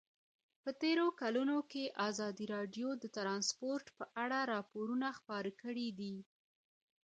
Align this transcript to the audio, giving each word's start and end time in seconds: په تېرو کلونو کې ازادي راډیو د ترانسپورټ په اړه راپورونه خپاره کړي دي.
په 0.63 0.69
تېرو 0.81 1.07
کلونو 1.21 1.57
کې 1.71 1.83
ازادي 2.09 2.45
راډیو 2.55 2.89
د 2.97 3.03
ترانسپورټ 3.17 3.85
په 3.97 4.05
اړه 4.23 4.39
راپورونه 4.53 5.07
خپاره 5.19 5.49
کړي 5.61 5.87
دي. 5.99 6.15